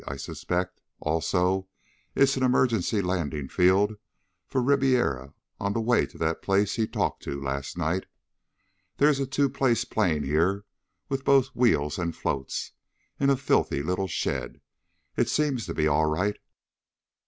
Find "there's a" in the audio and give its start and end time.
8.97-9.27